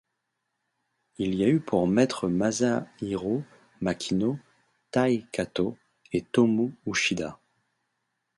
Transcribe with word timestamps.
Il 1.19 1.35
y 1.35 1.43
a 1.43 1.47
eu 1.47 1.59
pour 1.59 1.85
maîtres 1.87 2.27
Masahiro 2.27 3.43
Makino, 3.81 4.39
Tai 4.89 5.27
Katō 5.31 5.75
et 6.11 6.23
Tomu 6.23 6.73
Uchida. 6.87 7.39